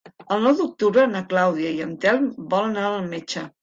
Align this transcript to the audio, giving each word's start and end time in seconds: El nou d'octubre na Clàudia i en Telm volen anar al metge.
El 0.35 0.39
nou 0.45 0.55
d'octubre 0.61 1.05
na 1.13 1.23
Clàudia 1.35 1.77
i 1.79 1.87
en 1.89 1.95
Telm 2.07 2.29
volen 2.57 2.77
anar 2.85 2.93
al 3.01 3.11
metge. 3.17 3.51